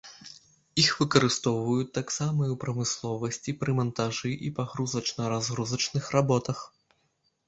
Іх 0.83 0.87
выкарыстоўваюць 1.01 1.91
таксама 1.97 2.39
і 2.47 2.47
ў 2.47 2.55
прамысловасці 2.63 3.55
пры 3.59 3.71
мантажы 3.81 4.31
і 4.47 4.49
пагрузачна-разгрузачных 4.61 6.09
работах. 6.17 6.63